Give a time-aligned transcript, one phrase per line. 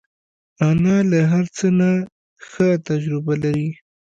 [0.67, 1.89] انا له هر څه نه
[2.49, 3.69] ښه تجربه لري